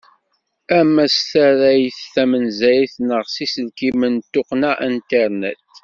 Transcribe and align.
Ama 0.79 1.05
s 1.13 1.17
tarrayt 1.29 1.99
tamensayt 2.13 2.93
neɣ 3.07 3.23
s 3.33 3.35
yiselkimen 3.41 4.13
d 4.19 4.25
tuqqna 4.33 4.71
internet. 4.89 5.63